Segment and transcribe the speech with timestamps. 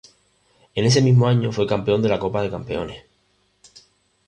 [0.73, 3.03] En ese mismo año fue Campeón de la Copa de Campeones.